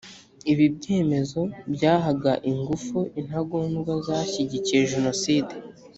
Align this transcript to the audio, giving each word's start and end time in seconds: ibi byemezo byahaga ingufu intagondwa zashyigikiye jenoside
ibi 0.51 0.65
byemezo 0.77 1.41
byahaga 1.73 2.33
ingufu 2.51 2.97
intagondwa 3.19 3.93
zashyigikiye 4.07 4.81
jenoside 4.91 5.53